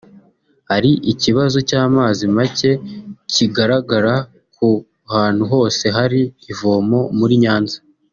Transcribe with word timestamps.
ari 0.75 0.91
ikibazo 1.11 1.57
cy’amazi 1.69 2.23
macye 2.35 2.71
kigaragara 3.31 4.13
ku 4.55 4.69
hantu 5.13 5.43
hose 5.53 5.85
hari 5.97 6.21
ivomo 6.51 6.99
muri 7.17 7.35
Nyanza 7.43 7.77